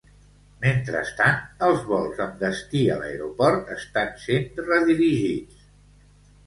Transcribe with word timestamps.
Mentrestant, 0.61 1.37
els 1.67 1.83
vols 1.91 2.23
amb 2.25 2.41
destí 2.45 2.81
a 2.95 2.99
l'Aeroport 3.03 3.71
estan 3.79 4.11
sent 4.27 4.63
redirigits. 4.71 5.67